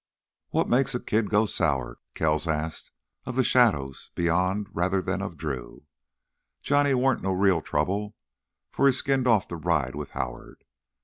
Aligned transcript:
"What 0.49 0.67
makes 0.67 0.95
a 0.95 0.99
kid 0.99 1.29
go 1.29 1.45
sour?" 1.45 1.99
Kells 2.15 2.47
asked 2.47 2.89
of 3.27 3.35
the 3.35 3.43
shadows 3.43 4.09
beyond 4.15 4.65
rather 4.73 4.99
than 4.99 5.21
of 5.21 5.37
Drew. 5.37 5.85
"Johnny 6.63 6.95
warn't 6.95 7.21
no 7.21 7.33
real 7.33 7.61
trouble 7.61 8.15
'fore 8.71 8.87
he 8.87 8.93
skinned 8.93 9.27
off 9.27 9.47
to 9.49 9.57
ride 9.57 9.93
with 9.93 10.09
Howard. 10.17 10.63